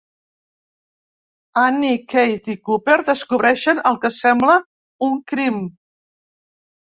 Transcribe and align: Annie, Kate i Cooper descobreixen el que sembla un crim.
Annie, 1.63 1.99
Kate 2.13 2.51
i 2.53 2.55
Cooper 2.69 2.95
descobreixen 3.11 3.83
el 3.91 4.01
que 4.07 4.11
sembla 4.17 4.57
un 5.11 5.15
crim. 5.35 5.61